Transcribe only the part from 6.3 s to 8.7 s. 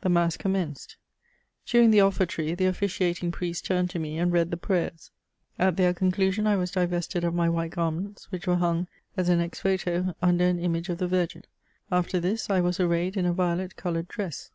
I was divested of my white garments, which were